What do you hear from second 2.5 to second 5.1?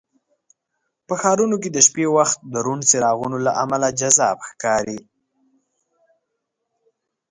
د روڼ څراغونو له امله جذاب ښکاري.